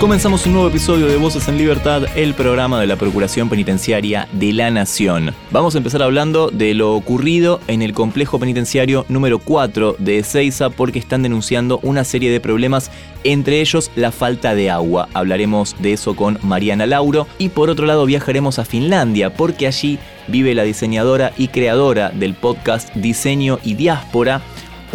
[0.00, 4.52] Comenzamos un nuevo episodio de Voces en Libertad, el programa de la Procuración Penitenciaria de
[4.52, 5.34] la Nación.
[5.50, 10.68] Vamos a empezar hablando de lo ocurrido en el complejo penitenciario número 4 de Ezeiza
[10.68, 12.90] porque están denunciando una serie de problemas,
[13.24, 15.08] entre ellos la falta de agua.
[15.14, 19.98] Hablaremos de eso con Mariana Lauro y por otro lado viajaremos a Finlandia porque allí
[20.28, 24.42] vive la diseñadora y creadora del podcast Diseño y Diáspora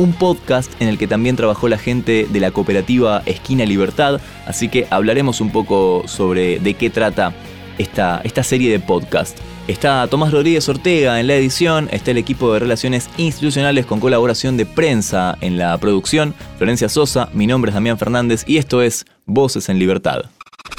[0.01, 4.67] un podcast en el que también trabajó la gente de la cooperativa Esquina Libertad, así
[4.67, 7.33] que hablaremos un poco sobre de qué trata
[7.77, 9.37] esta, esta serie de podcast.
[9.67, 14.57] Está Tomás Rodríguez Ortega en la edición, está el equipo de relaciones institucionales con colaboración
[14.57, 19.05] de prensa en la producción, Florencia Sosa, mi nombre es Damián Fernández y esto es
[19.26, 20.23] Voces en Libertad.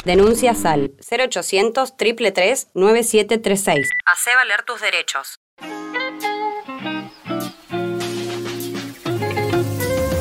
[0.04, 3.88] Denuncia SAL 0800 333 9736.
[4.04, 5.38] Hacé valer tus derechos.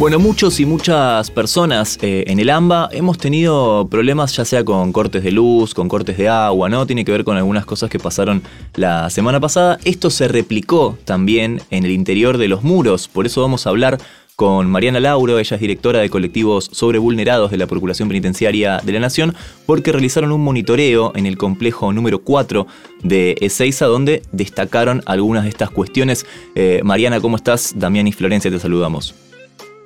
[0.02, 4.92] Bueno, muchos y muchas personas eh, en el AMBA hemos tenido problemas ya sea con
[4.92, 6.88] cortes de luz, con cortes de agua, ¿no?
[6.88, 8.42] Tiene que ver con algunas cosas que pasaron
[8.74, 9.78] la semana pasada.
[9.86, 14.00] Esto se replicó también en el interior de los muros, por eso vamos a hablar
[14.36, 19.02] con Mariana Lauro, ella es directora de colectivos sobrevulnerados de la Procuración Penitenciaria de la
[19.02, 19.36] Nación,
[19.68, 22.66] porque realizaron un monitoreo en el complejo número 4
[23.04, 26.26] de Ezeiza, donde destacaron algunas de estas cuestiones.
[26.56, 27.74] Eh, Mariana, ¿cómo estás?
[27.76, 29.14] Damián y Florencia, te saludamos.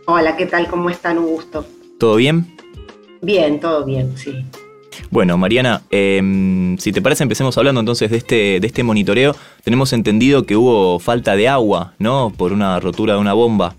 [0.08, 0.68] Hola, ¿qué tal?
[0.68, 1.18] ¿Cómo están?
[1.18, 1.66] Un gusto.
[2.00, 2.56] ¿Todo bien?
[3.22, 4.46] Bien, todo bien, sí.
[5.10, 9.36] Bueno, Mariana, em, si te parece empecemos hablando entonces de este, de este monitoreo.
[9.64, 12.32] Tenemos entendido que hubo falta de agua, ¿no?
[12.38, 13.74] Por una rotura de una bomba.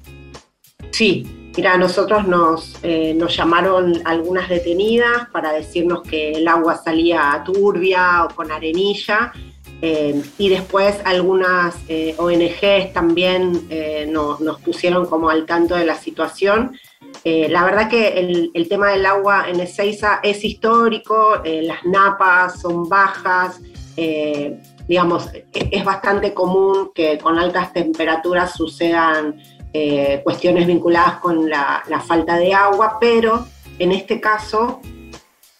[0.90, 6.76] Sí, mira, a nosotros nos, eh, nos llamaron algunas detenidas para decirnos que el agua
[6.76, 9.32] salía turbia o con arenilla
[9.82, 15.96] eh, y después algunas eh, ONGs también eh, nos, pusieron como al tanto de la
[15.96, 16.78] situación.
[17.24, 18.18] la verdad que
[18.54, 23.60] el, tema del agua en Ezeiza es histórico, las napas son bajas,
[24.88, 29.40] digamos, e, es bastante común que con altas temperaturas sucedan
[30.24, 33.46] cuestiones vinculadas con la falta de agua, pero
[33.78, 34.80] en este caso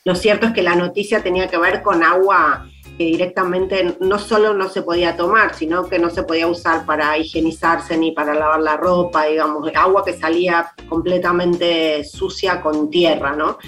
[0.06, 4.54] lo cierto es que la noticia tenía que ver con agua que directamente no solo
[4.54, 8.60] no se podía tomar, sino que no se podía usar para higienizarse ni para lavar
[8.60, 13.58] la ropa, digamos, agua que salía completamente sucia con tierra, ¿no?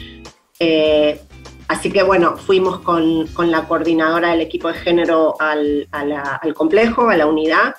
[0.59, 1.21] Eh,
[1.69, 7.09] así que bueno, fuimos con, con, la coordinadora del equipo de género al, al complejo,
[7.09, 7.75] a la unidad.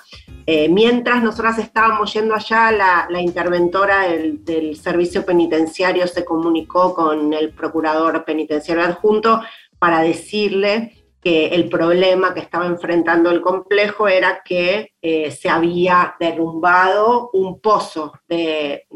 [0.46, 6.94] Eh, mientras nosotras estábamos yendo allá, la, la interventora del, del, servicio penitenciario se comunicó
[6.94, 9.42] con el procurador penitenciario adjunto
[9.78, 16.14] para decirle que el problema que estaba enfrentando el complejo era que eh, se había
[16.18, 18.86] derrumbado un pozo de,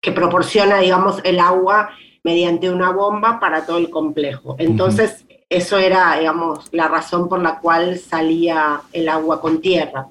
[0.00, 1.90] que proporciona, digamos, el agua
[2.22, 4.56] mediante una bomba para todo el complejo.
[4.58, 10.08] Entonces, eso era, digamos, la razón por la cual salía el agua con tierra.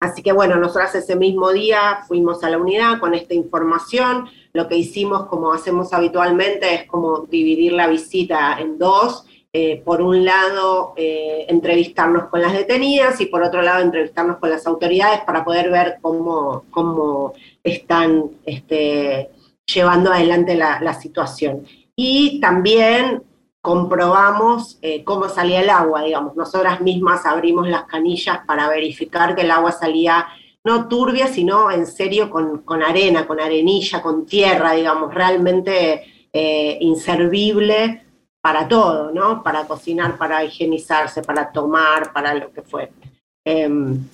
[0.00, 4.28] Así que bueno, nosotros ese mismo día fuimos a la unidad con esta información.
[4.52, 10.02] Lo que hicimos, como hacemos habitualmente, es como dividir la visita en dos eh, por
[10.02, 15.20] un lado, eh, entrevistarnos con las detenidas y por otro lado, entrevistarnos con las autoridades
[15.20, 19.30] para poder ver cómo, cómo están este,
[19.64, 21.64] llevando adelante la, situación.
[21.94, 23.22] Y también
[23.60, 29.42] comprobamos eh, cómo salía el agua, digamos, nosotras mismas abrimos las canillas para verificar que
[29.42, 30.26] el agua salía
[30.64, 36.10] no turbia, sino en serio con, con arena, con arenilla, con tierra, digamos, realmente
[36.80, 38.03] inservible
[38.44, 39.42] para todo, ¿no?
[39.42, 42.92] Para cocinar, para higienizarse, para tomar, para lo que fue.
[43.42, 44.06] Em,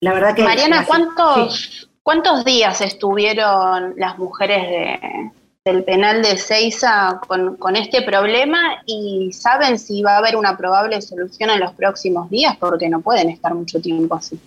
[0.00, 0.44] la verdad que...
[0.44, 5.00] Mariana, ¿cuántos, ¿cuántos días estuvieron las mujeres
[5.64, 10.56] del penal de Ceiza con, con, este problema y saben si va a haber una
[10.56, 12.56] probable solución en los próximos días?
[12.56, 14.38] Porque no pueden estar mucho tiempo así.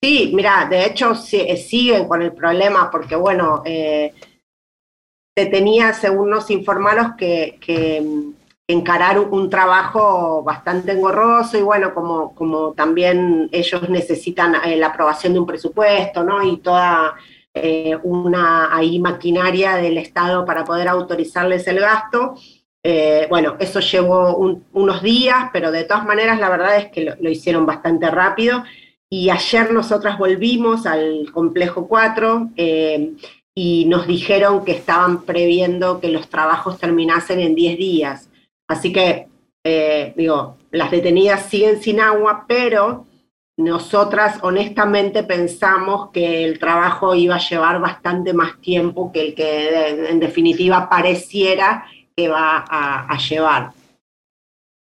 [0.00, 4.14] Sí, mira, de hecho eh, siguen con el problema porque, bueno, eh,
[5.36, 8.32] se tenía, según nos informaron, que, que
[8.68, 15.32] encarar un trabajo bastante engorroso y bueno, como, como también ellos necesitan eh, la aprobación
[15.32, 16.42] de un presupuesto, ¿no?
[16.42, 17.14] Y toda
[17.54, 18.70] eh, una
[19.00, 22.34] maquinaria del Estado para poder autorizarles el gasto.
[22.84, 24.36] Eh, bueno, eso llevó
[24.72, 28.64] unos días, pero de todas maneras la verdad es que lo, hicieron bastante rápido
[29.08, 33.12] y ayer nosotras volvimos al complejo 4 eh,
[33.54, 38.30] y nos dijeron que estaban previendo que los trabajos terminasen en 10 días.
[38.72, 39.28] Así que,
[39.64, 43.06] eh, digo, las detenidas siguen sin agua, pero
[43.58, 50.08] nosotras honestamente pensamos que el trabajo iba a llevar bastante más tiempo que el que
[50.08, 51.84] en definitiva pareciera
[52.16, 53.72] que va a, llevar.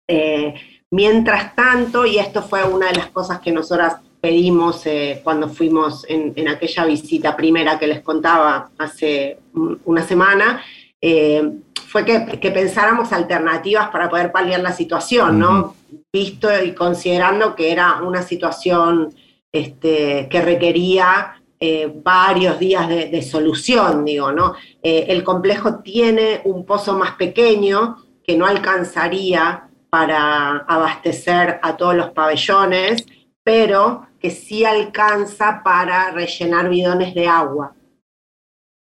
[0.07, 0.53] Eh,
[0.89, 6.05] mientras tanto, y esto fue una de las cosas que nosotras pedimos eh, cuando fuimos
[6.07, 9.39] en, aquella visita primera que les contaba hace
[9.83, 10.63] una semana,
[11.01, 15.75] eh, fue que, pensáramos alternativas para poder paliar la situación, ¿no?
[16.13, 19.13] Visto y considerando que era una situación
[19.51, 24.55] este, que requería eh, varios días de, solución, digo, ¿no?
[24.81, 32.11] el complejo tiene un pozo más pequeño que no alcanzaría para abastecer a todos los
[32.11, 33.05] pabellones,
[33.43, 37.73] pero que sí alcanza para rellenar bidones de agua.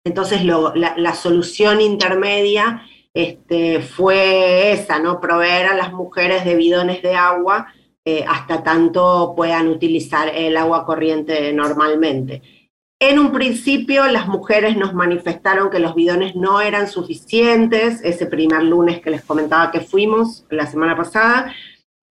[0.03, 5.19] Entonces la, solución intermedia este, fue esa, ¿no?
[5.19, 7.73] Proveer a las mujeres de bidones de agua
[8.05, 12.41] eh, hasta tanto puedan utilizar el agua corriente normalmente.
[13.01, 18.63] En un principio las mujeres nos manifestaron que los bidones no eran suficientes, ese primer
[18.63, 21.53] lunes que les comentaba que fuimos la semana pasada,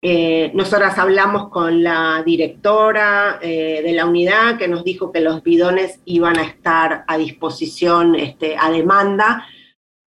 [0.00, 5.42] eh, nosotras hablamos con la directora eh, de la unidad que nos dijo que los
[5.42, 9.46] bidones iban a estar a disposición este, a demanda.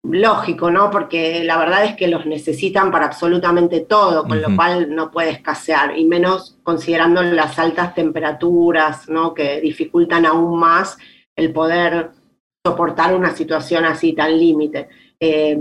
[0.04, 0.90] Lógico, ¿no?
[0.90, 5.30] Porque la verdad es que los necesitan para absolutamente todo, con lo cual no puede
[5.30, 9.36] escasear, y menos considerando las altas temperaturas, ¿no?
[9.36, 10.98] Que dificultan aún más
[11.36, 12.12] el poder
[12.66, 14.90] soportar una situación así tan límite.
[15.20, 15.60] Eh,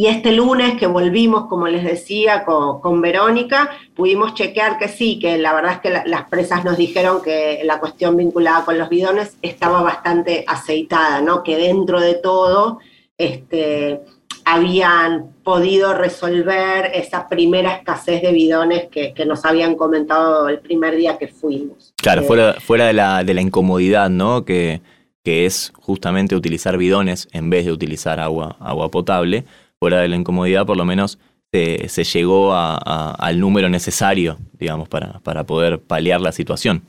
[0.00, 5.36] y este lunes que volvimos, como les decía, con, Verónica, pudimos chequear que sí, que
[5.36, 9.36] la verdad es que las presas nos dijeron que la cuestión vinculada con los bidones
[9.42, 11.42] estaba bastante aceitada, ¿no?
[11.42, 12.78] Que dentro de todo
[13.18, 14.00] este,
[14.46, 21.18] habían podido resolver esa primera escasez de bidones que, nos habían comentado el primer día
[21.18, 21.92] que fuimos.
[21.96, 24.46] Claro, fuera, eh, fuera de, la, de la incomodidad, ¿no?
[24.46, 24.80] Que,
[25.22, 29.44] que es justamente utilizar bidones en vez de utilizar agua, agua potable
[29.80, 31.18] fuera de la incomodidad, por lo menos
[31.52, 36.82] se, llegó al número necesario, digamos, para, para poder paliar la situación.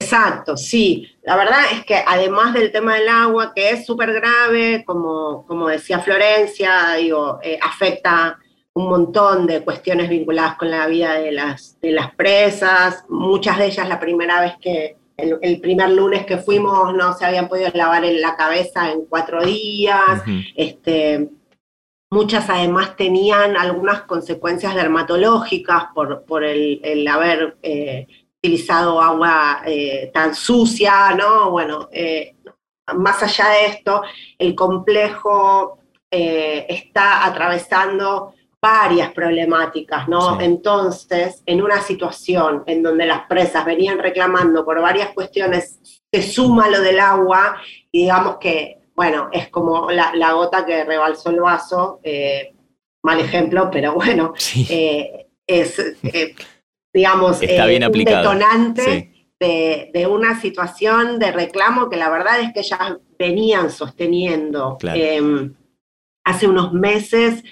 [0.00, 1.08] Exacto, sí.
[1.22, 5.68] La verdad es que además del tema del agua, que es súper grave, como, como
[5.68, 8.38] decía Florencia, digo, eh, afecta
[8.74, 13.66] un montón de cuestiones vinculadas con la vida de las, de las presas, muchas de
[13.66, 18.04] ellas la primera vez que, el, primer lunes que fuimos no se habían podido lavar
[18.04, 20.22] en la cabeza en cuatro días,
[20.56, 21.28] este,
[22.12, 28.06] Muchas además tenían algunas consecuencias dermatológicas por, el, haber eh,
[28.36, 31.50] utilizado agua eh, tan sucia, ¿no?
[31.50, 32.36] Bueno, eh,
[32.96, 34.02] más allá de esto,
[34.36, 35.78] el complejo
[36.10, 40.38] está atravesando varias problemáticas, ¿no?
[40.38, 45.80] Entonces, en una situación en donde las presas venían reclamando por varias cuestiones,
[46.12, 47.56] se suma lo del agua
[47.90, 52.54] y digamos que bueno, es como la, gota que rebalsó el vaso, eh,
[53.02, 54.32] mal ejemplo, pero bueno,
[54.70, 56.36] eh, es, eh,
[56.94, 63.72] digamos, un detonante de, una situación de reclamo que la verdad es que ya venían
[63.72, 64.78] sosteniendo.
[64.94, 65.52] Em,
[66.24, 67.42] hace unos meses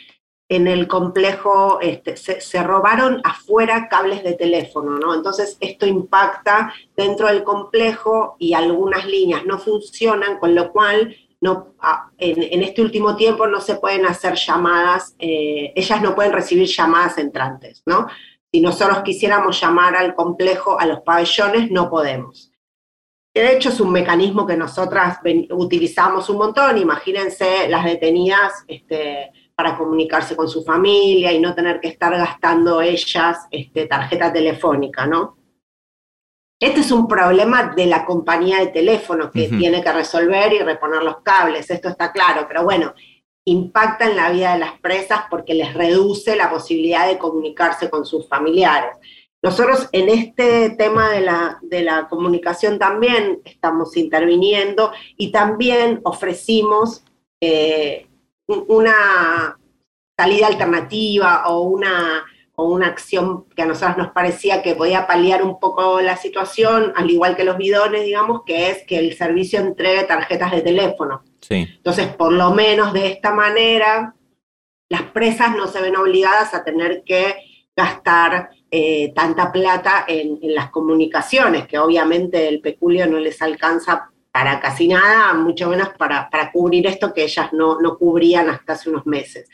[0.49, 5.14] en el complejo este, se, robaron afuera cables de teléfono, ¿no?
[5.14, 11.75] Entonces esto impacta dentro del complejo y algunas líneas no funcionan, con lo cual no,
[12.18, 17.16] en, este último tiempo no se pueden hacer llamadas, eh, ellas no pueden recibir llamadas
[17.18, 18.09] entrantes, ¿no?
[18.52, 22.50] Si nosotros quisiéramos llamar al complejo, a los pabellones, no podemos.
[23.32, 25.18] De hecho, es un mecanismo que nosotras
[25.50, 26.76] utilizamos un montón.
[26.78, 32.82] Imagínense las detenidas este, para comunicarse con su familia y no tener que estar gastando
[32.82, 35.37] ellas este, tarjeta telefónica, ¿no?
[36.61, 41.02] Este es un problema de la compañía de teléfono que tiene que resolver y reponer
[41.02, 42.93] los cables, esto está claro, pero bueno,
[43.47, 48.05] impacta en la vida de las presas porque les reduce la posibilidad de comunicarse con
[48.05, 48.90] sus familiares.
[49.43, 57.02] Nosotros en este tema de la, de la comunicación también estamos interviniendo y también ofrecimos
[57.40, 58.07] eh,
[58.47, 59.59] una
[60.14, 62.23] salida alternativa o una
[62.64, 67.11] una acción que a nosotros nos parecía que podía paliar un poco la situación, al
[67.11, 71.23] igual que los bidones, digamos, que es que el servicio entregue tarjetas de teléfono.
[71.49, 74.14] Entonces, por lo menos de esta manera,
[74.88, 77.37] las presas no se ven obligadas a tener que
[77.76, 84.61] gastar eh, tanta plata en, las comunicaciones, que obviamente el peculio no les alcanza para
[84.61, 89.49] casi nada, mucho menos para, cubrir esto que ellas no, cubrían hasta hace unos meses.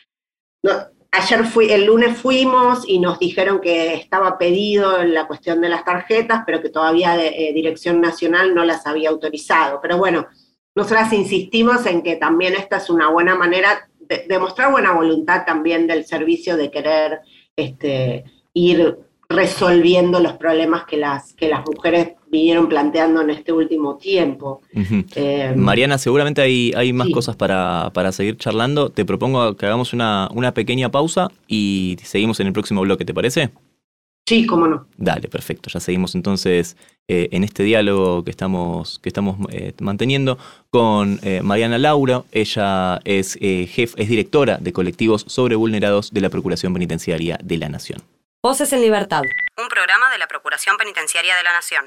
[1.17, 6.43] Ayer el lunes fuimos y nos dijeron que estaba pedido la cuestión de las tarjetas,
[6.47, 9.81] pero que todavía eh, Dirección Nacional no las había autorizado.
[9.81, 10.27] Pero bueno,
[10.75, 15.45] nosotras insistimos en que también esta es una buena manera de, de mostrar buena voluntad
[15.45, 17.21] también del servicio de querer
[17.57, 23.97] este, ir resolviendo los problemas que las, que las mujeres vinieron planteando en este último
[23.97, 24.61] tiempo.
[25.15, 28.91] Eh, Mariana, seguramente hay, hay más cosas para, seguir charlando.
[28.91, 33.15] Te propongo que hagamos una, una pequeña pausa y seguimos en el próximo bloque, ¿te
[33.15, 33.51] parece?
[34.27, 34.87] Sí, cómo no.
[34.99, 35.71] Dale, perfecto.
[35.73, 36.77] Ya seguimos entonces
[37.09, 40.37] eh, en este diálogo que estamos, que estamos eh, manteniendo
[40.69, 42.25] con Mariana Laura.
[42.33, 47.69] Ella es, jefe, es directora de colectivos sobre vulnerados de la Procuración Penitenciaria de la
[47.71, 48.03] Nación.
[48.47, 49.23] Voces en Libertad.
[49.61, 51.87] Un programa de la Procuración Penitenciaria de la Nación.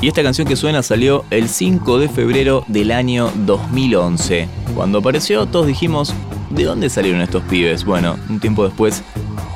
[0.00, 4.48] Y esta canción que suena salió el 5 de febrero del año 2011.
[4.74, 6.16] Cuando apareció todos dijimos,
[6.50, 7.84] ¿de dónde salieron estos pibes?
[7.84, 9.04] Bueno, un tiempo después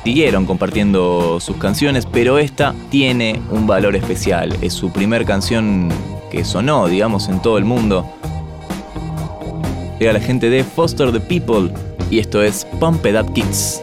[0.05, 4.57] siguieron compartiendo sus canciones, pero esta tiene un valor especial.
[4.63, 5.89] Es su primer canción
[6.31, 8.09] que sonó, digamos, en todo el mundo
[10.13, 11.71] la gente de Foster the People
[12.11, 13.83] y esto es Pump Up Kids.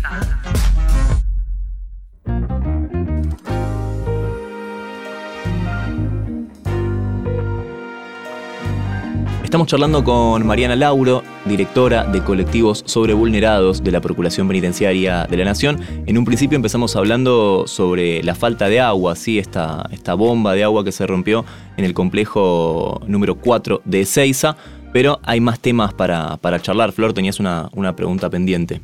[9.51, 15.35] Estamos charlando con Mariana Lauro, directora de colectivos sobre vulnerados de la Procuración Penitenciaria de
[15.35, 15.77] la Nación.
[16.05, 19.39] En un principio empezamos hablando sobre la falta de agua, ¿sí?
[19.39, 21.43] esta, esta bomba de agua que se rompió
[21.75, 24.55] en el complejo número 4 de Ezeiza,
[24.93, 26.93] pero hay más temas para, charlar.
[26.93, 28.81] Flor, tenías una, una pregunta pendiente.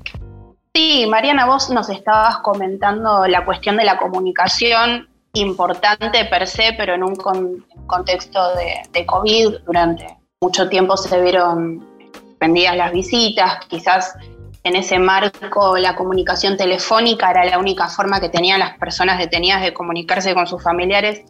[0.76, 6.96] Sí, Mariana, vos nos estabas comentando la cuestión de la comunicación importante per se, pero
[6.96, 7.16] en un
[7.86, 8.42] contexto
[8.92, 14.13] de COVID durante mucho tiempo se vieron suspendidas las visitas, quizás
[14.63, 19.63] en ese marco la comunicación telefónica era la única forma que tenían las personas detenidas
[19.63, 21.24] de comunicarse con sus familiares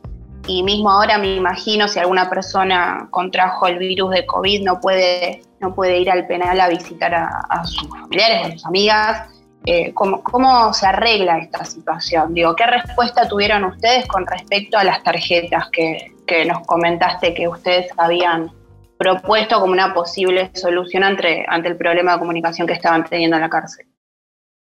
[0.45, 5.41] y mismo ahora me imagino si alguna persona contrajo el virus de COVID no puede,
[5.61, 9.29] no puede ir al penal a visitar a, sus familiares, a sus amigas.
[9.65, 12.33] Eh, ¿cómo, ¿cómo, se arregla esta situación?
[12.33, 17.47] Digo, ¿qué respuesta tuvieron ustedes con respecto a las tarjetas que, que nos comentaste que
[17.47, 18.51] ustedes habían
[18.97, 23.41] propuesto como una posible solución ante, ante el problema de comunicación que estaban teniendo en
[23.41, 23.87] la cárcel.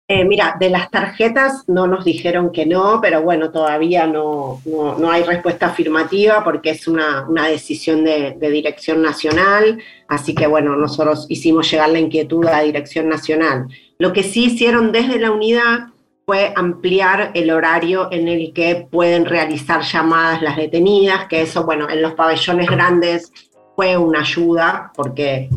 [0.06, 5.10] Eh, mira, de las tarjetas no nos dijeron que no, pero bueno, todavía no, no,
[5.10, 10.76] hay respuesta afirmativa porque es una, una decisión de, de, dirección nacional, así que bueno,
[10.76, 13.66] nosotros hicimos llegar la inquietud a la dirección nacional.
[13.98, 15.88] Lo que sí hicieron desde la unidad
[16.26, 21.88] fue ampliar el horario en el que pueden realizar llamadas las detenidas, que eso, bueno,
[21.88, 23.32] en los pabellones grandes
[23.76, 25.48] fue una ayuda, porque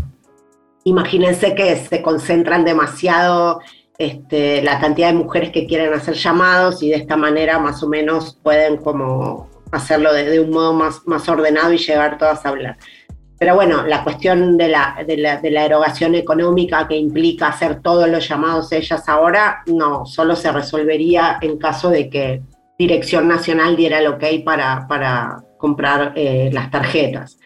[0.83, 3.59] imagínense que se concentran demasiado
[3.97, 7.89] este, la cantidad de mujeres que quieren hacer llamados y de esta manera más o
[7.89, 12.77] menos pueden como hacerlo de, un modo más, más ordenado y llegar todas a hablar.
[13.39, 17.81] Pero bueno, la cuestión de la, de, la, de la, erogación económica que implica hacer
[17.81, 22.41] todos los llamados ellas ahora, no, solo se resolvería en caso de que
[22.79, 27.37] Dirección Nacional diera el ok para, para comprar eh, las tarjetas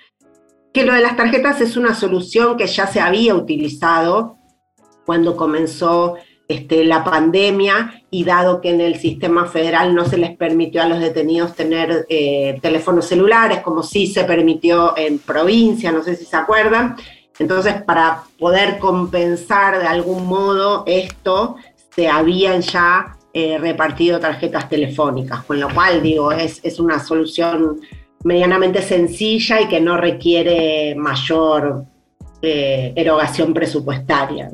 [0.73, 4.37] que lo de las tarjetas es una solución que ya se había utilizado
[5.05, 6.15] cuando comenzó
[6.47, 10.87] este, la pandemia y dado que en el sistema federal no se les permitió a
[10.87, 16.25] los detenidos tener eh, teléfonos celulares, como sí se permitió en provincia, no sé si
[16.25, 16.97] se acuerdan.
[17.39, 21.55] Entonces, para poder compensar de algún modo esto,
[21.95, 27.79] se habían ya eh, repartido tarjetas telefónicas, con lo cual digo, es, es una solución
[28.23, 31.85] medianamente sencilla y que no requiere mayor
[32.41, 34.49] eh, erogación presupuestaria.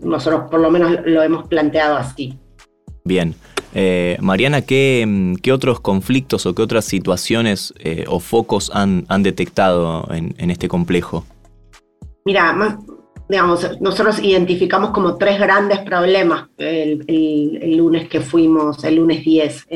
[0.00, 2.38] nosotros por lo menos lo hemos planteado así.
[3.04, 3.34] Bien.
[3.74, 9.22] Eh, Mariana, ¿qué, ¿qué, otros conflictos o qué otras situaciones eh, o focos han, han
[9.22, 11.24] detectado en, este complejo?
[12.24, 12.76] Mira, más,
[13.28, 19.66] digamos, nosotros identificamos como tres grandes problemas el, el lunes que fuimos, el lunes 10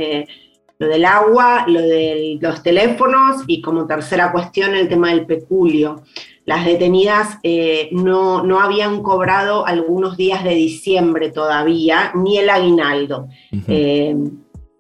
[0.83, 6.03] lo del agua, lo de los teléfonos y como tercera cuestión el tema del peculio.
[6.45, 13.29] Las detenidas eh, no, no, habían cobrado algunos días de diciembre todavía, ni el aguinaldo.
[13.69, 14.17] Eh,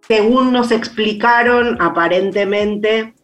[0.08, 3.14] según nos explicaron, aparentemente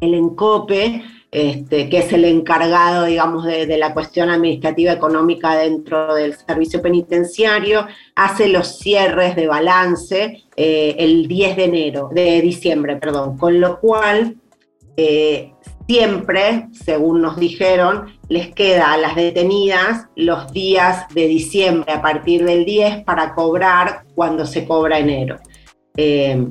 [0.00, 6.36] el ENCOPE este, que es el encargado, digamos, de, la cuestión administrativa económica dentro del
[6.36, 13.36] servicio penitenciario, hace los cierres de balance eh, el 10 de enero, de diciembre, perdón,
[13.36, 14.36] con lo cual
[14.96, 15.52] eh,
[15.88, 22.44] siempre, según nos dijeron, les queda a las detenidas los días de diciembre a partir
[22.44, 25.40] del 10 para cobrar cuando se cobra enero.
[25.96, 26.46] Eh,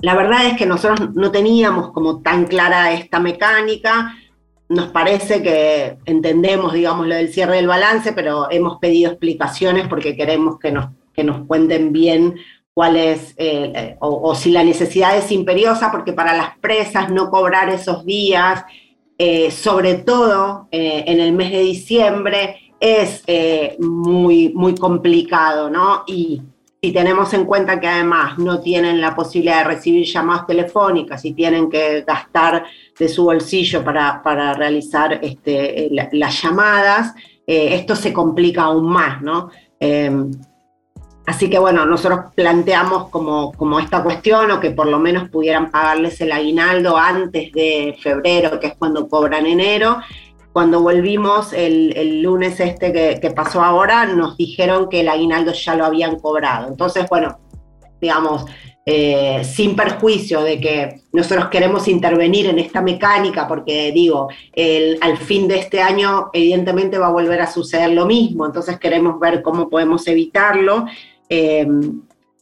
[0.00, 4.14] la verdad es que nosotros no teníamos como tan clara esta mecánica.
[4.68, 10.16] Nos parece que entendemos, digamos, lo del cierre del balance, pero hemos pedido explicaciones porque
[10.16, 12.36] queremos que nos, que nos cuenten bien
[12.74, 17.70] cuál es, eh, o, si la necesidad es imperiosa, porque para las presas no cobrar
[17.70, 18.64] esos días,
[19.16, 23.22] eh, sobre todo eh, en el mes de diciembre, es
[23.78, 26.02] muy, muy complicado, ¿no?
[26.06, 26.42] Y
[26.86, 31.32] si tenemos en cuenta que además no tienen la posibilidad de recibir llamadas telefónicas y
[31.32, 32.64] tienen que gastar
[32.96, 37.12] de su bolsillo para, para realizar este, las llamadas,
[37.44, 39.50] eh, esto se complica aún más, ¿no?
[39.80, 40.30] Em,
[41.26, 45.72] así que bueno, nosotros planteamos como, como esta cuestión o que por lo menos pudieran
[45.72, 49.98] pagarles el aguinaldo antes de febrero, que es cuando cobran enero,
[50.56, 55.84] cuando volvimos el, lunes este que, pasó ahora, nos dijeron que el aguinaldo ya lo
[55.84, 56.68] habían cobrado.
[56.68, 57.38] Entonces, bueno,
[58.00, 58.46] digamos,
[58.86, 64.28] eh, sin perjuicio de que nosotros queremos intervenir en esta mecánica, porque digo,
[65.02, 69.20] al fin de este año evidentemente va a volver a suceder lo mismo, entonces queremos
[69.20, 70.86] ver cómo podemos evitarlo.
[71.28, 71.66] Eh,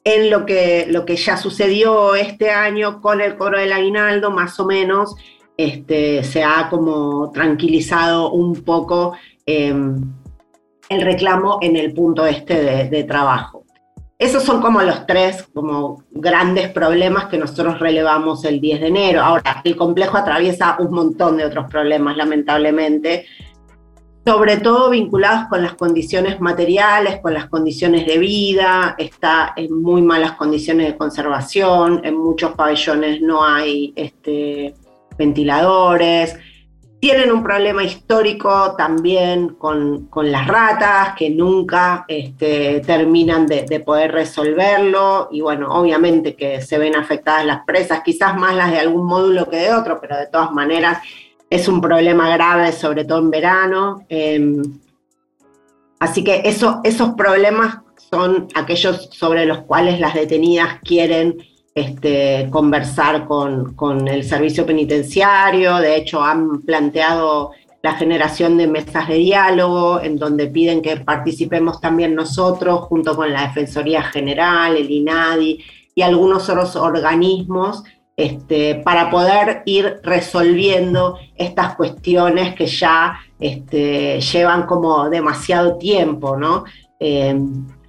[0.04, 4.60] en lo que, lo que ya sucedió este año con el coro del aguinaldo, más
[4.60, 5.16] o menos,
[5.56, 9.14] este, se ha como tranquilizado un poco
[9.46, 10.12] em,
[10.88, 13.64] el reclamo en el punto este de, trabajo.
[14.18, 19.22] Esos son como los tres como grandes problemas que nosotros relevamos el 10 de enero.
[19.22, 23.26] Ahora, el complejo atraviesa un montón de otros problemas, lamentablemente,
[24.24, 30.00] sobre todo vinculados con las condiciones materiales, con las condiciones de vida, está en muy
[30.00, 34.74] malas condiciones de conservación, en muchos pabellones no hay este,
[35.16, 36.36] ventiladores,
[37.00, 44.12] tienen un problema histórico también con, las ratas, que nunca este, terminan de, de, poder
[44.12, 49.04] resolverlo, y bueno, obviamente que se ven afectadas las presas, quizás más las de algún
[49.04, 51.02] módulo que de otro, pero de todas maneras
[51.50, 54.06] es un problema grave, sobre todo en verano.
[54.08, 54.62] Em,
[56.00, 57.78] así que eso, esos problemas
[58.10, 61.36] son aquellos sobre los cuales las detenidas quieren
[61.74, 65.76] este, conversar con, con, el servicio penitenciario.
[65.76, 71.80] De hecho, han planteado la generación de mesas de diálogo en donde piden que participemos
[71.80, 75.62] también nosotros junto con la Defensoría General, el INADI
[75.94, 77.84] y algunos otros organismos
[78.16, 86.64] este, para poder ir resolviendo estas cuestiones que ya este, llevan como demasiado tiempo, ¿no?
[87.00, 87.36] Eh,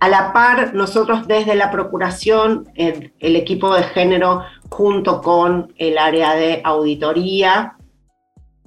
[0.05, 6.35] a la par, nosotros desde la Procuración, el, equipo de género, junto con el área
[6.35, 7.75] de auditoría,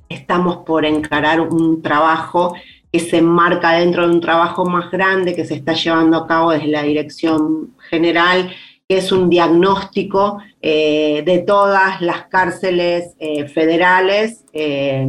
[0.08, 2.54] estamos por encarar un trabajo
[2.90, 6.50] que se enmarca dentro de un trabajo más grande que se está llevando a cabo
[6.50, 8.50] desde la Dirección General
[8.88, 15.08] que es un diagnóstico eh, de todas las cárceles eh, federales eh,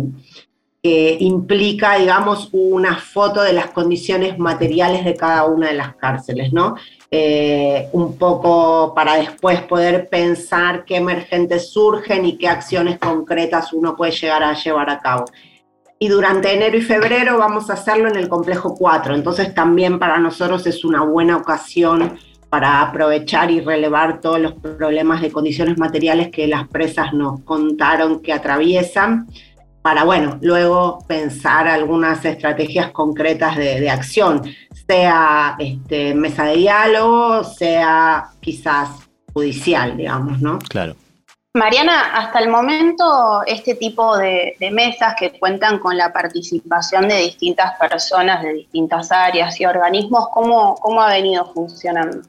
[0.82, 6.54] que implica, digamos, una foto de las condiciones materiales de cada una de las cárceles,
[6.54, 6.76] ¿no?
[7.92, 14.12] un poco para después poder pensar qué emergentes surgen y qué acciones concretas uno puede
[14.12, 15.26] llegar a llevar a cabo.
[15.98, 20.18] Y durante enero y febrero vamos a hacerlo en el complejo 4, entonces también para
[20.18, 22.18] nosotros es una buena ocasión
[22.50, 28.22] para aprovechar y relevar todos los problemas de condiciones materiales que las presas nos contaron
[28.22, 29.28] que atraviesan,
[29.82, 34.44] para, bueno, luego pensar algunas estrategias concretas de, acción,
[34.88, 38.90] sea este, mesa de diálogo, sea quizás
[39.34, 40.60] judicial, digamos, ¿no?
[40.60, 40.96] Claro.
[41.56, 47.78] Mariana, hasta el momento este tipo de, mesas que cuentan con la participación de distintas
[47.80, 52.20] personas de distintas áreas y organismos, ¿cómo, cómo ha venido funcionando?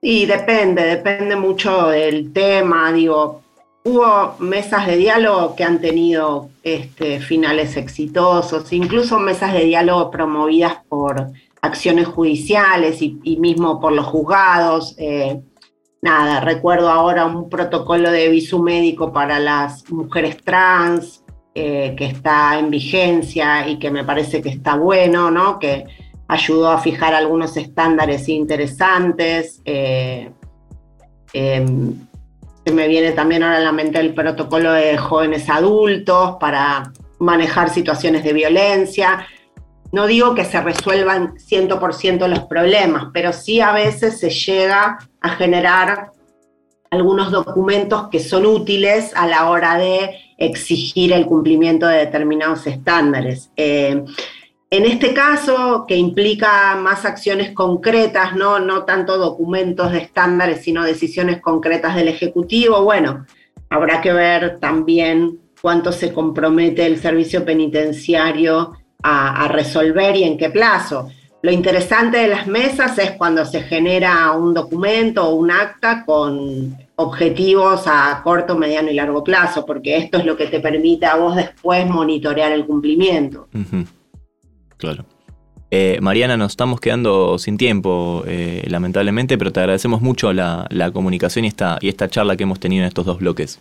[0.00, 3.42] Y depende, depende mucho del tema, digo,
[3.86, 10.78] hubo mesas de diálogo que han tenido este, finales exitosos, incluso mesas de diálogo promovidas
[10.88, 11.28] por
[11.62, 14.96] acciones judiciales y, mismo por los juzgados.
[14.98, 15.40] Eh,
[16.02, 21.22] nada, recuerdo ahora un protocolo de viso médico para las mujeres trans
[21.54, 25.60] eh, que está en vigencia y que me parece que está bueno, ¿no?
[25.60, 25.86] Que,
[26.28, 29.62] ayudó a fijar algunos estándares interesantes.
[29.64, 30.30] Eh,
[31.32, 32.05] em,
[32.72, 38.24] me viene también ahora a la mente el protocolo de jóvenes adultos para manejar situaciones
[38.24, 39.26] de violencia.
[39.92, 45.28] No digo que se resuelvan 100% los problemas, pero sí a veces se llega a
[45.30, 46.10] generar
[46.90, 53.50] algunos documentos que son útiles a la hora de exigir el cumplimiento de determinados estándares.
[53.56, 54.04] Eh,
[54.70, 58.58] en este caso, que implica más acciones concretas, ¿no?
[58.58, 63.26] no tanto documentos de estándares, sino decisiones concretas del Ejecutivo, bueno,
[63.70, 70.50] habrá que ver también cuánto se compromete el servicio penitenciario a, resolver y en qué
[70.50, 71.10] plazo.
[71.42, 76.76] Lo interesante de las mesas es cuando se genera un documento o un acta con
[76.96, 81.14] objetivos a corto, mediano y largo plazo, porque esto es lo que te permite a
[81.14, 83.46] vos después monitorear el cumplimiento.
[84.76, 85.04] Claro.
[85.70, 91.44] Eh, Mariana, nos estamos quedando sin tiempo, eh, lamentablemente, pero te agradecemos mucho la, comunicación
[91.44, 93.60] y esta, y esta charla que hemos tenido en estos dos bloques.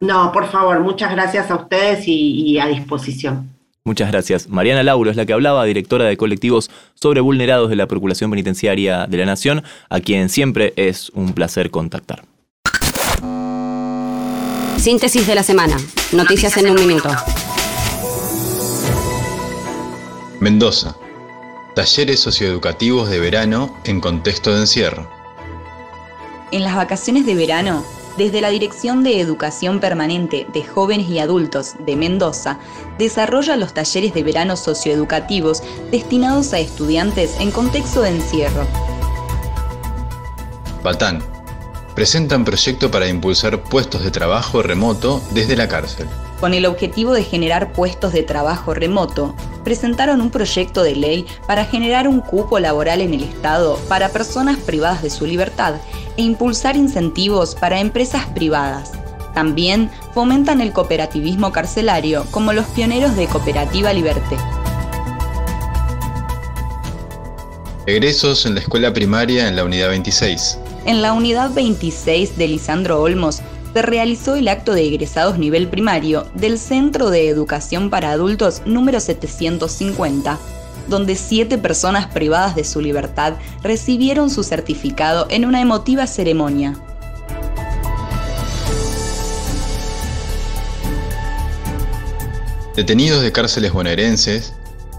[0.00, 3.50] No, por favor, muchas gracias a ustedes y, a disposición.
[3.84, 4.48] Muchas gracias.
[4.48, 9.06] Mariana Lauro es la que hablaba, directora de colectivos sobre vulnerados de la Procuración Penitenciaria
[9.06, 12.24] de la Nación, a quien siempre es un placer contactar.
[14.76, 15.76] Síntesis de la semana.
[16.12, 17.08] Noticias en un minuto.
[20.44, 20.94] Mendoza.
[21.74, 25.08] Talleres socioeducativos de verano en contexto de encierro.
[26.52, 27.82] En las vacaciones de verano,
[28.18, 32.58] desde la Dirección de Educación Permanente de Jóvenes y Adultos de Mendoza,
[32.98, 38.66] desarrolla los talleres de verano socioeducativos destinados a estudiantes en contexto de encierro.
[40.82, 41.22] Batán.
[41.94, 46.06] Presentan proyecto para impulsar puestos de trabajo remoto desde la cárcel.
[46.40, 51.64] Con el objetivo de generar puestos de trabajo remoto, presentaron un proyecto de ley para
[51.64, 55.76] generar un cupo laboral en el Estado para personas privadas de su libertad
[56.16, 58.92] e impulsar incentivos para empresas privadas.
[59.32, 64.36] También fomentan el cooperativismo carcelario como los pioneros de Cooperativa Liberté.
[67.86, 70.58] Egresos en la escuela primaria en la unidad 26.
[70.86, 73.42] En la unidad 26 de Lisandro Olmos
[73.74, 79.00] se realizó el acto de egresados nivel primario del Centro de Educación para Adultos número
[79.00, 80.38] 750
[80.86, 86.74] donde siete personas privadas de su libertad recibieron su certificado en una emotiva ceremonia.
[92.76, 94.52] Detenidos de cárceles bonaerenses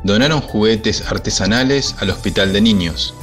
[0.03, 3.13] donaron juguetes artesanales al Hospital de Niños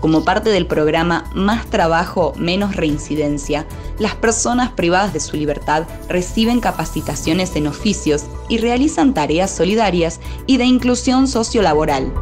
[0.00, 3.66] como parte del programa Más Trabajo, Menos Reincidencia,
[3.98, 10.56] las personas privadas de su libertad reciben capacitaciones en oficios y realizan tareas solidarias y
[10.56, 12.12] de inclusión sociolaboral.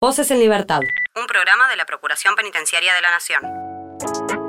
[0.00, 0.80] Voces en Libertad,
[1.16, 4.43] un programa de la Procuración Penitenciaria de la Nación.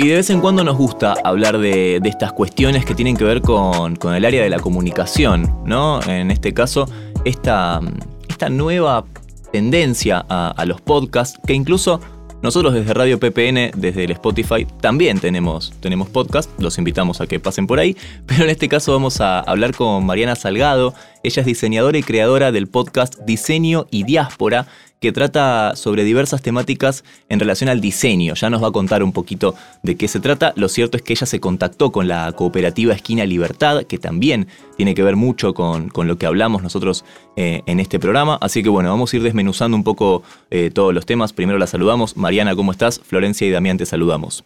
[0.00, 3.42] Y de vez en cuando nos gusta hablar de, estas cuestiones que tienen que ver
[3.42, 6.00] con, el área de la comunicación, ¿no?
[6.04, 6.88] En este caso,
[7.24, 7.80] esta,
[8.28, 9.04] esta nueva
[9.52, 12.00] tendencia a, los podcasts, que incluso
[12.42, 17.40] nosotros desde Radio PPN, desde el Spotify, también tenemos, tenemos podcast, los invitamos a que
[17.40, 21.46] pasen por ahí, pero en este caso vamos a hablar con Mariana Salgado, ella es
[21.46, 24.68] diseñadora y creadora del podcast Diseño y Diáspora,
[25.00, 28.34] que trata sobre diversas temáticas en relación al diseño.
[28.34, 30.52] Ya nos va a contar un poquito de qué se trata.
[30.56, 34.94] Lo cierto es que ella se contactó con la cooperativa Esquina Libertad, que también tiene
[34.94, 37.04] que ver mucho con, lo que hablamos nosotros
[37.36, 38.38] eh, en este programa.
[38.40, 41.32] Así que bueno, vamos a ir desmenuzando un poco eh, todos los temas.
[41.32, 42.16] Primero la saludamos.
[42.16, 43.00] Mariana, ¿cómo estás?
[43.00, 44.44] Florencia y Damián te saludamos.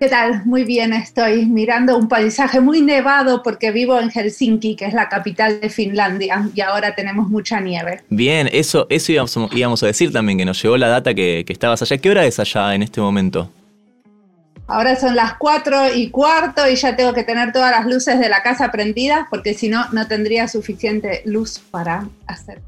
[0.00, 0.46] ¿Qué tal?
[0.46, 5.10] Muy bien, estoy mirando un paisaje muy nevado porque vivo en Helsinki, que es la
[5.10, 8.00] capital de Finlandia, y ahora tenemos mucha nieve.
[8.08, 9.12] Bien, eso, eso
[9.52, 11.98] íbamos, a decir también, que nos llegó la data que, estabas allá.
[11.98, 13.52] ¿Qué hora es allá en este momento?
[14.66, 18.30] Ahora son las 4 y cuarto y ya tengo que tener todas las luces de
[18.30, 22.62] la casa prendidas porque si no, no tendría suficiente luz para hacer.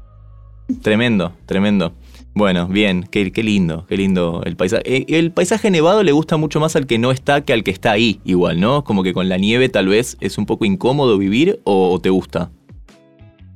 [0.83, 1.93] Tremendo, tremendo.
[2.35, 4.81] Bueno, bien, qué, lindo, qué lindo el paisaje.
[4.85, 7.69] Eh, el paisaje nevado le gusta mucho más al que no está que al que
[7.69, 8.83] está ahí, igual, ¿no?
[8.83, 12.49] Como que con la nieve tal vez es un poco incómodo vivir o, te gusta.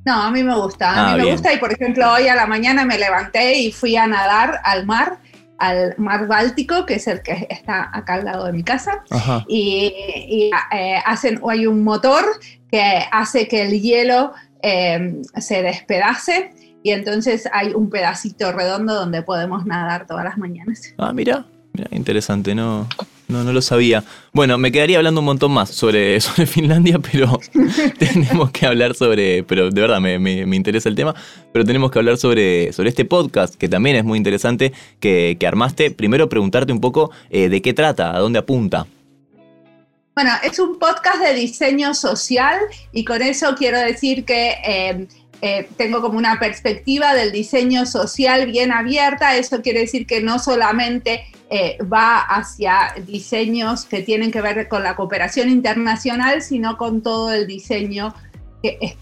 [0.04, 2.36] No, a mí me gusta, a mí ah, me gusta y por ejemplo hoy a
[2.36, 5.18] la mañana me levanté y fui a nadar al mar,
[5.58, 9.02] al mar Báltico, que es el que está acá al lado de mi casa,
[9.48, 9.92] y,
[10.72, 12.24] eh, hacen, hay un motor
[12.70, 16.52] que hace que el hielo eh, se despedace
[16.88, 20.94] y entonces hay un pedacito redondo donde podemos nadar todas las mañanas.
[20.96, 22.88] Ah, mira, mira interesante, no,
[23.28, 24.04] no, no lo sabía.
[24.32, 27.38] Bueno, me quedaría hablando un montón más sobre, sobre Finlandia, pero
[27.98, 31.14] tenemos que hablar sobre, pero de verdad me, me, interesa el tema,
[31.52, 35.46] pero tenemos que hablar sobre, sobre este podcast, que también es muy interesante, que, que
[35.46, 35.90] armaste.
[35.90, 38.86] Primero preguntarte un poco eh, de qué trata, a dónde apunta.
[40.14, 42.58] Bueno, es un podcast de diseño social
[42.92, 45.06] y con eso quiero decir que eh,
[45.40, 49.36] eh, tengo como una perspectiva del diseño social bien abierta.
[49.36, 54.82] Eso quiere decir que no solamente eh, va hacia diseños que tienen que ver con
[54.82, 58.14] la cooperación internacional, sino con todo el diseño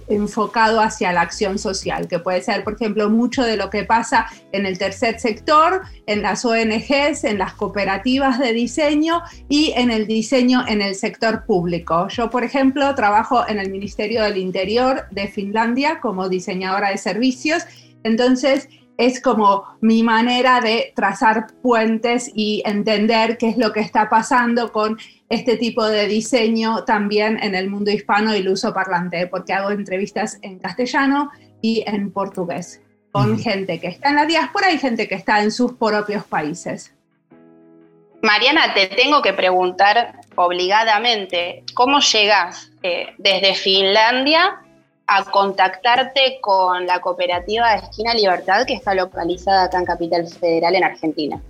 [0.08, 4.26] enfocado hacia la acción social, que puede ser, por ejemplo, mucho de lo que pasa
[4.52, 10.06] en el tercer sector, en las ONGs, en las cooperativas de diseño y en el
[10.06, 12.08] diseño en el sector público.
[12.08, 17.64] Yo, por ejemplo, trabajo en el Ministerio del Interior de Finlandia como diseñadora de servicios,
[18.04, 24.08] entonces es como mi manera de trazar puentes y entender qué es lo que está
[24.08, 29.26] pasando con este tipo de diseño también en el mundo hispano y el uso parlante,
[29.26, 31.30] porque hago entrevistas en castellano
[31.60, 32.80] y en portugués
[33.12, 36.92] con gente que está en la diáspora y gente que está en sus propios países.
[38.20, 44.60] Mariana, te tengo que preguntar obligadamente, ¿cómo llegas eh, desde Finlandia
[45.06, 50.84] a contactarte con la cooperativa Esquina Libertad que está localizada acá en Capital Federal en
[50.84, 51.40] Argentina?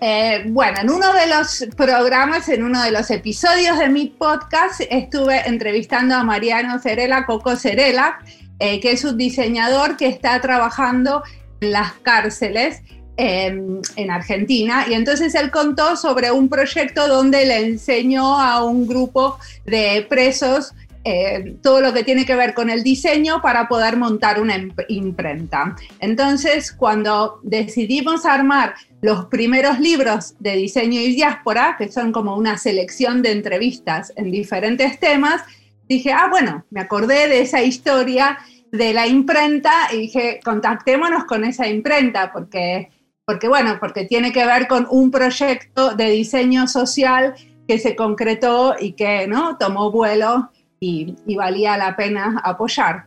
[0.00, 4.80] Eh, bueno, en uno de los programas, en uno de los episodios de mi podcast,
[4.90, 8.18] estuve entrevistando a Mariano Cerela, Coco Cerela,
[8.58, 11.22] eh, que es un diseñador que está trabajando
[11.60, 12.82] en las cárceles
[13.16, 14.84] em, en Argentina.
[14.88, 20.74] Y entonces él contó sobre un proyecto donde le enseñó a un grupo de presos
[21.04, 24.56] eh, todo lo que tiene que ver con el diseño para poder montar una
[24.88, 25.76] imprenta.
[26.00, 32.56] Entonces, cuando decidimos armar los primeros libros de diseño y diáspora, que son como una
[32.56, 35.42] selección de entrevistas en diferentes temas,
[35.86, 38.38] dije, ah, bueno, me acordé de esa historia
[38.72, 42.90] de la imprenta y dije, contactémonos con esa imprenta, porque,
[43.26, 47.34] porque bueno, porque tiene que ver con un proyecto de diseño social
[47.68, 49.58] que se concretó y que ¿no?
[49.58, 50.50] tomó vuelo
[50.84, 53.06] y, valía la pena apoyar.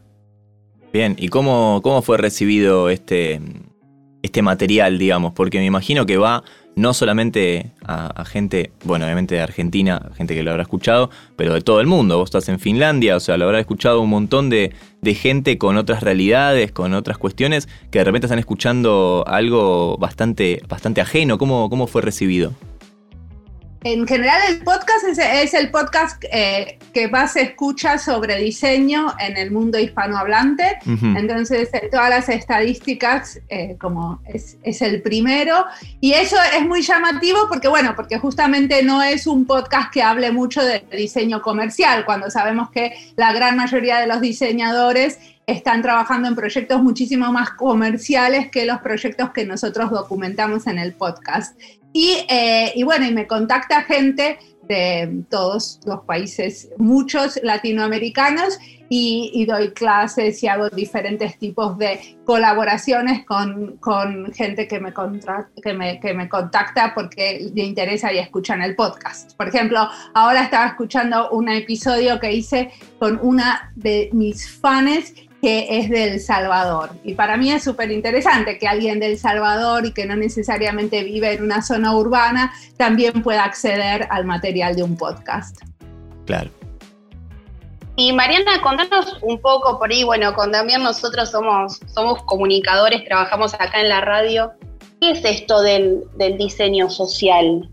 [0.92, 3.42] Bien, ¿y cómo, cómo fue recibido este,
[4.22, 5.34] este material, digamos?
[5.34, 6.44] Porque me imagino que va
[6.76, 11.62] no solamente a, gente, bueno, obviamente de Argentina, gente que lo habrá escuchado, pero de
[11.62, 12.18] todo el mundo.
[12.18, 14.74] Vos estás en Finlandia, o sea, lo habrá escuchado un montón de,
[15.16, 21.02] gente con otras realidades, con otras cuestiones, que de repente están escuchando algo bastante, bastante
[21.02, 21.40] ajeno.
[21.40, 22.54] ¿Cómo, cómo fue recibido?
[23.84, 29.38] En general el podcast es, el podcast eh, que más se escucha sobre diseño en
[29.38, 30.80] el mundo hispanohablante.
[30.86, 35.66] Entonces, en todas las estadísticas, eh, como es, es, el primero.
[36.02, 40.32] Y eso es muy llamativo porque, bueno, porque justamente no es un podcast que hable
[40.32, 46.28] mucho de diseño comercial, cuando sabemos que la gran mayoría de los diseñadores están trabajando
[46.28, 51.58] en proyectos muchísimo más comerciales que los proyectos que nosotros documentamos en el podcast.
[51.94, 59.72] Eh, y, bueno, y me contacta gente de todos los países, muchos latinoamericanos, y, doy
[59.72, 64.94] clases y hago diferentes tipos de colaboraciones con, gente que me,
[65.62, 69.36] que, me, que me contacta porque le interesa y escuchan el podcast.
[69.36, 75.80] Por ejemplo, ahora estaba escuchando un episodio que hice con una de mis fans que
[75.80, 76.92] es del Salvador.
[77.04, 81.34] Y para mí es súper interesante que alguien del Salvador y que no necesariamente vive
[81.34, 85.62] en una zona urbana también pueda acceder al material de un podcast.
[86.26, 86.50] Claro.
[87.96, 93.54] Y Mariana, contanos un poco por ahí, bueno, con Damián nosotros somos, somos comunicadores, trabajamos
[93.56, 94.52] acá en la radio.
[95.02, 97.68] ¿Qué es esto del, del diseño social?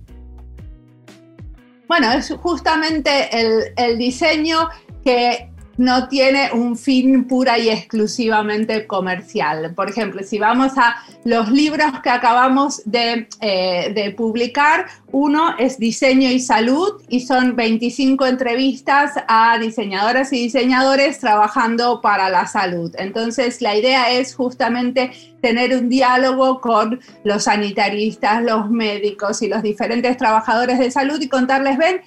[1.89, 4.71] Bueno, es justamente el, el diseño
[5.05, 9.75] que no tiene un fin pura y exclusivamente comercial.
[9.75, 16.29] Por ejemplo, si vamos a los libros que acabamos de, eh, publicar, uno es Diseño
[16.31, 22.95] y Salud y son 25 entrevistas a diseñadoras y diseñadores trabajando para la salud.
[22.99, 29.63] Entonces, la idea es justamente tener un diálogo con los sanitaristas, los médicos y los
[29.63, 32.01] diferentes trabajadores de salud y contarles, ven,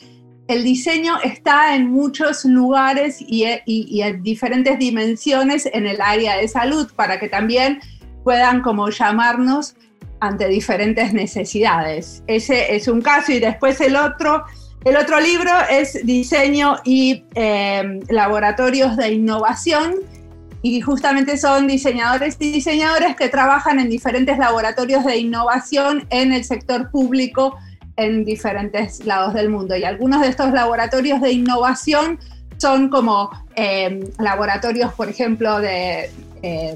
[0.48, 6.90] el diseño está en muchos lugares y, en diferentes dimensiones en el área de salud
[6.96, 7.80] para que también
[8.24, 9.76] puedan como llamarnos
[10.20, 12.24] ante diferentes necesidades.
[12.28, 14.46] Ese es un caso y después el otro,
[14.86, 19.96] el otro libro es diseño y em, laboratorios de innovación
[20.62, 26.44] y justamente son diseñadores y diseñadores que trabajan en diferentes laboratorios de innovación en el
[26.46, 27.58] sector público
[27.98, 29.76] en diferentes lados del mundo.
[29.76, 32.20] Y algunos de estos laboratorios de innovación
[32.58, 36.10] son como em, laboratorios, por ejemplo, de,
[36.42, 36.76] em,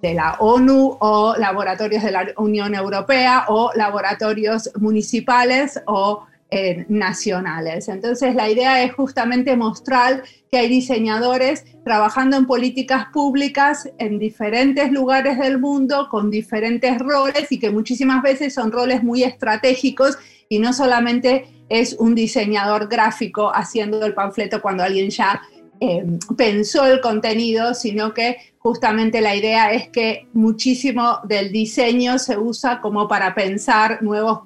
[0.00, 7.88] de la ONU o laboratorios de la Unión Europea o laboratorios municipales o eh, nacionales.
[7.88, 14.90] Entonces la idea es justamente mostrar que hay diseñadores trabajando en políticas públicas en diferentes
[14.90, 20.18] lugares del mundo con diferentes roles y que muchísimas veces son roles muy estratégicos
[20.50, 25.40] y no solamente es un diseñador gráfico haciendo el panfleto cuando alguien ya
[25.80, 26.04] eh,
[26.36, 32.80] pensó el contenido, sino que justamente la idea es que muchísimo del diseño se usa
[32.80, 34.40] como para pensar nuevos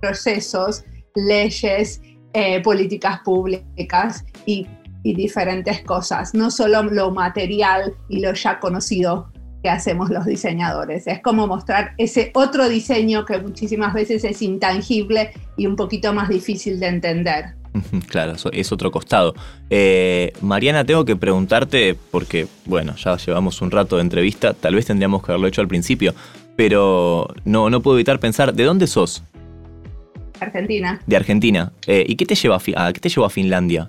[0.00, 0.84] procesos,
[1.14, 2.00] leyes,
[2.32, 4.66] eh, políticas públicas y,
[5.02, 9.30] y diferentes cosas, no solo lo material y lo ya conocido
[9.62, 11.06] que hacemos los diseñadores.
[11.06, 16.28] Es como mostrar ese otro diseño que muchísimas veces es intangible y un poquito más
[16.28, 17.44] difícil de entender.
[18.08, 19.34] Claro, es otro costado.
[19.70, 24.86] Eh, Mariana, tengo que preguntarte, porque bueno, ya llevamos un rato de entrevista, tal vez
[24.86, 26.14] tendríamos que haberlo hecho al principio,
[26.54, 29.22] pero no, no puedo evitar pensar, ¿de dónde sos?
[30.40, 31.00] Argentina.
[31.06, 31.72] De Argentina.
[31.86, 33.88] Eh, ¿Y qué te, lleva a, qué te llevó a Finlandia?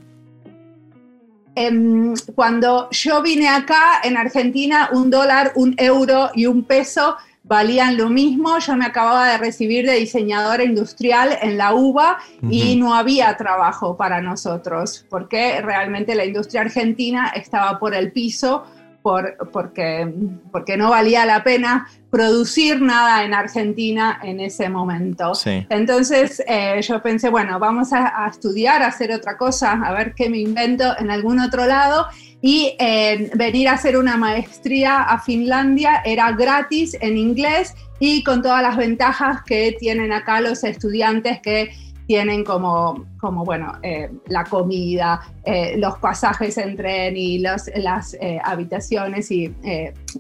[1.56, 7.98] Em, cuando yo vine acá en Argentina, un dólar, un euro y un peso valían
[7.98, 8.58] lo mismo.
[8.60, 12.18] Yo me acababa de recibir de diseñadora industrial en la UBA
[12.50, 18.64] y no había trabajo para nosotros, porque realmente la industria argentina estaba por el piso.
[19.04, 20.12] Por, porque,
[20.52, 25.34] porque no valía la pena producir nada en Argentina en ese momento.
[25.70, 30.14] Entonces eh, yo pensé, bueno, vamos a, a, estudiar, a hacer otra cosa, a ver
[30.16, 32.08] qué me invento en algún otro lado
[32.46, 38.42] y eh, venir a hacer una maestría a Finlandia era gratis en inglés y con
[38.42, 41.72] todas las ventajas que tienen acá los estudiantes que
[42.08, 48.18] tienen como, como bueno, eh, la comida, eh, los pasajes en tren y los, las
[48.44, 49.54] habitaciones y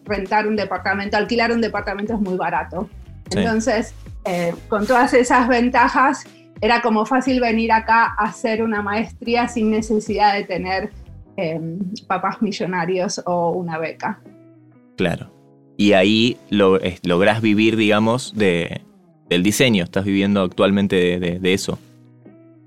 [0.05, 2.89] rentar un departamento, alquilar un departamento es muy barato.
[3.31, 3.93] Entonces,
[4.67, 6.25] con todas esas ventajas,
[6.61, 10.91] era como fácil venir acá a hacer una maestría sin necesidad de tener
[12.07, 14.19] papás millonarios o una beca.
[14.95, 15.31] Claro.
[15.77, 18.81] Y ahí lo, lográs vivir, digamos, de,
[19.33, 19.83] del diseño.
[19.83, 21.77] Estás viviendo actualmente de, eso.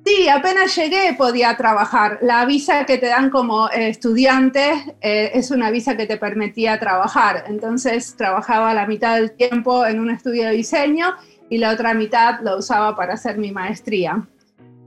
[0.04, 2.18] Sí, apenas llegué podía trabajar.
[2.22, 7.44] La visa que te dan como estudiante eh, es una visa que te permitía trabajar.
[7.48, 11.14] Entonces trabajaba la mitad del tiempo en un estudio de diseño
[11.50, 14.26] y la otra mitad lo usaba para hacer mi maestría.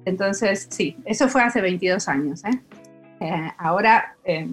[0.05, 2.43] Entonces, sí, eso fue hace 22 años.
[2.45, 2.59] ¿eh?
[3.19, 4.47] Eh, ahora, eh,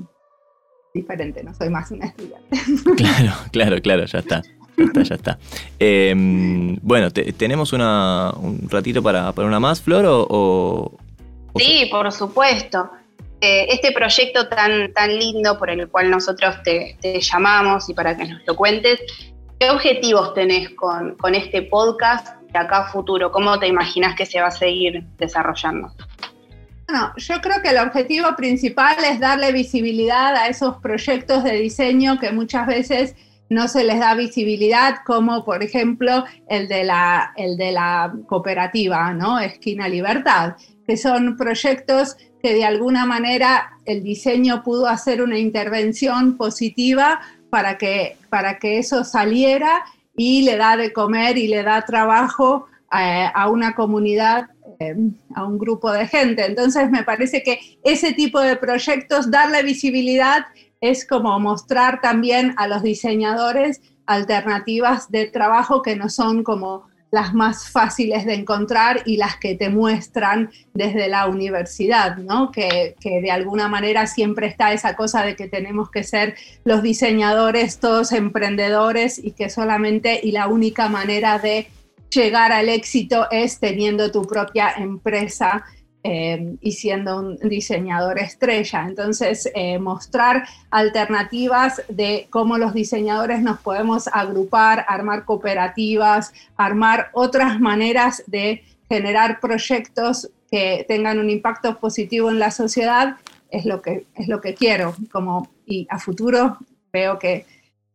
[0.92, 2.46] diferente, no soy más una estudiante.
[2.96, 4.42] Claro, claro, claro, ya está.
[4.76, 5.38] Ya está, ya está.
[5.78, 10.04] Em, bueno, ¿tenemos un ratito para, para, una más, Flor?
[10.06, 10.92] O,
[11.56, 12.90] sí, por supuesto.
[13.40, 18.26] Eh, este proyecto tan, tan lindo por el cual nosotros te, llamamos y para que
[18.26, 19.00] nos lo cuentes,
[19.58, 23.30] ¿qué objetivos tenés con, con este podcast de acá a futuro?
[23.30, 25.92] ¿Cómo te imaginas que se va a seguir desarrollando?
[26.88, 32.18] Bueno, yo creo que el objetivo principal es darle visibilidad a esos proyectos de diseño
[32.18, 33.16] que muchas veces
[33.48, 39.12] no se les da visibilidad, como por ejemplo el de la, el de la cooperativa,
[39.12, 39.38] ¿no?
[39.38, 46.36] Esquina Libertad, que son proyectos que de alguna manera el diseño pudo hacer una intervención
[46.36, 47.20] positiva
[47.50, 49.84] para que, para que eso saliera
[50.16, 55.44] y le da de comer y le da trabajo eh, a una comunidad Em, a
[55.44, 56.44] un grupo de gente.
[56.44, 60.46] Entonces me parece que ese tipo de proyectos, darle visibilidad,
[60.80, 67.34] es como mostrar también a los diseñadores alternativas de trabajo que no son como las
[67.34, 72.50] más fáciles de encontrar y las que te muestran desde la universidad, ¿no?
[72.50, 76.82] Que, que, de alguna manera siempre está esa cosa de que tenemos que ser los
[76.82, 81.68] diseñadores todos emprendedores y que solamente y la única manera de
[82.10, 85.64] llegar al éxito es teniendo tu propia empresa
[86.08, 88.84] eh, y siendo un diseñador estrella.
[88.86, 97.58] Entonces, eh, mostrar alternativas de cómo los diseñadores nos podemos agrupar, armar cooperativas, armar otras
[97.58, 103.16] maneras de generar proyectos que tengan un impacto positivo en la sociedad,
[103.50, 104.94] es lo que, es lo que quiero.
[105.10, 106.56] Como, y a futuro
[106.92, 107.46] veo que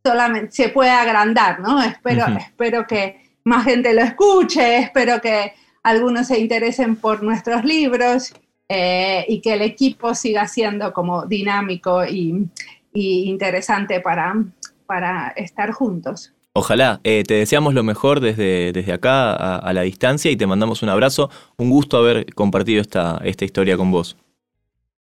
[0.03, 1.81] solamente se puede agrandar, ¿no?
[1.81, 5.53] Espero, espero que más gente lo escuche, espero que
[5.83, 8.33] algunos se interesen por nuestros libros
[8.69, 12.49] eh, y que el equipo siga siendo como dinámico y,
[12.93, 14.35] interesante para,
[14.85, 16.33] para estar juntos.
[16.53, 20.83] Ojalá, eh, te deseamos lo mejor desde, desde acá a, la distancia y te mandamos
[20.83, 21.29] un abrazo.
[21.57, 24.17] Un gusto haber compartido esta, esta historia con vos.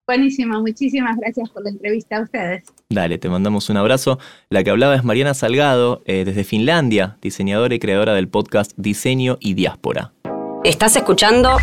[0.09, 2.63] Buenísimo, muchísimas gracias por la entrevista a ustedes.
[2.89, 4.17] Dale, te mandamos un abrazo.
[4.49, 9.37] La que hablaba es Mariana Salgado, eh, desde Finlandia, diseñadora y creadora del podcast Diseño
[9.39, 10.11] y Diáspora.
[10.65, 11.55] Estás escuchando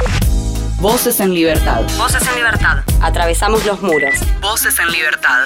[0.80, 1.82] Voces en Libertad.
[1.98, 2.78] Voces en Libertad.
[3.02, 4.14] Atravesamos los muros.
[4.40, 5.44] Voces en Libertad.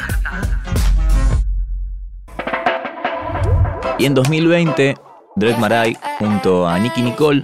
[3.98, 4.96] Y en 2020,
[5.34, 7.42] Drake Maray, junto a Nicky Nicole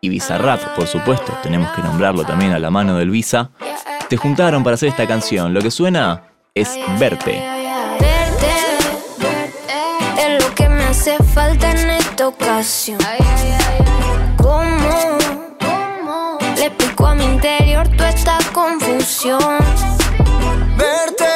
[0.00, 3.50] y Bizarrap, por supuesto, tenemos que nombrarlo también a la mano del Visa,
[4.08, 5.52] te juntaron para hacer esta canción.
[5.52, 6.22] Lo que suena
[6.54, 7.42] es verte.
[7.98, 8.52] Verte,
[10.18, 13.00] es lo que me hace falta en esta ocasión.
[15.60, 16.38] ¿Cómo?
[16.56, 19.58] Le explico a mi interior toda esta confusión.
[20.76, 21.26] Verte,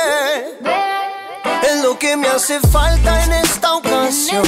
[1.62, 4.44] es lo que me hace falta en esta ocasión.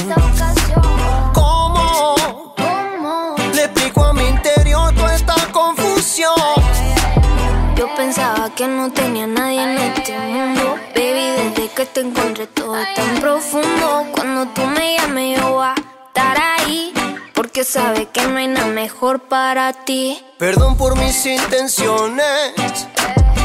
[1.33, 2.15] ¿Cómo?
[3.53, 6.35] Le explico a mi interior toda esta confusión.
[7.75, 10.75] Yo pensaba que no tenía nadie en este mundo.
[10.95, 14.05] Baby, desde que te encontré todo tan profundo.
[14.11, 15.75] Cuando tú me llames, yo voy a
[16.07, 16.93] estar ahí.
[17.53, 20.19] Porque sabe que no hay nada mejor para ti.
[20.39, 22.51] Perdón por mis intenciones.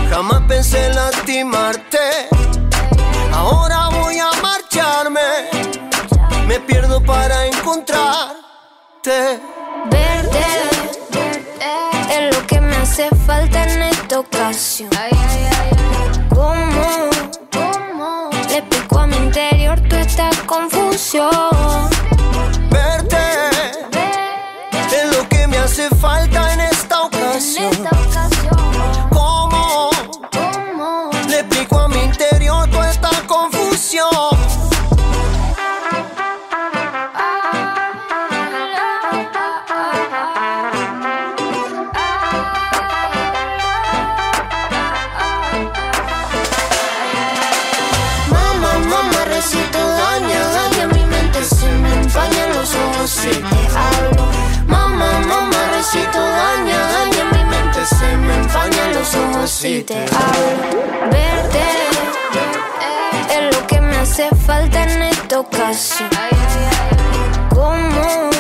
[0.08, 1.98] Jamás pensé lastimarte.
[3.34, 5.20] Ahora voy a marcharme.
[6.46, 9.40] Me pierdo para encontrarte.
[9.90, 10.46] Verde
[12.10, 14.88] es lo que me hace falta en esta ocasión.
[16.30, 17.10] ¿Cómo?
[18.48, 21.90] Le pico a mi interior toda esta confusión.
[22.70, 23.07] Verte
[25.78, 28.07] lo que me hace falta
[59.58, 61.10] si te hablo.
[61.10, 61.64] Verte
[63.28, 66.10] es lo que me hace falta en esta ocasión.
[67.50, 68.30] ¿Cómo?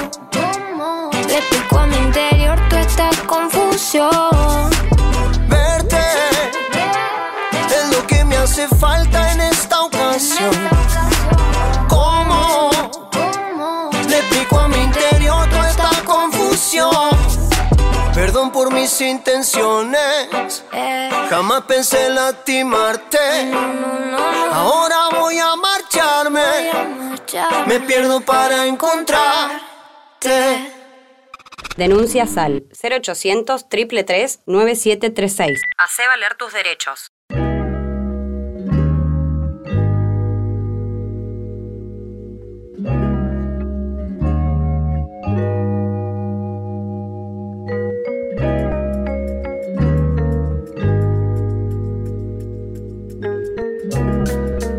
[1.26, 4.70] Le pico a mi interior toda esta confusión.
[5.48, 5.98] Verte
[7.76, 10.68] es lo que me hace falta en esta ocasión.
[18.18, 20.64] Perdón por mis intenciones.
[21.28, 23.18] Jamás pensé lastimarte.
[24.52, 26.70] Ahora voy a marcharme.
[27.66, 29.60] Me pierdo para encontrarte.
[31.76, 35.60] Denuncia SAL 0800 333 9736.
[35.76, 37.12] Hace valer tus derechos.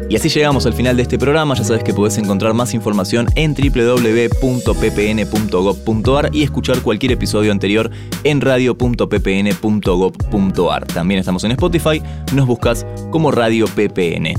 [0.10, 1.54] Y así llegamos al final de este programa.
[1.54, 7.92] Ya sabes que podés encontrar más información en www.ppn.gov.ar y escuchar cualquier episodio anterior
[8.24, 10.88] en radio.ppn.gov.ar.
[10.88, 12.02] También estamos en Spotify,
[12.34, 14.34] nos buscas como Radio PPN.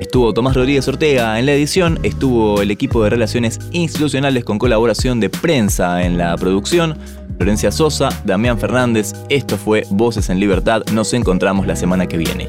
[0.00, 5.18] Estuvo Tomás Rodríguez Ortega en la edición, estuvo el equipo de relaciones institucionales con colaboración
[5.18, 6.98] de prensa en la producción,
[7.38, 12.48] Florencia Sosa, Damián Fernández, esto fue Voces en Libertad, nos encontramos la semana que viene.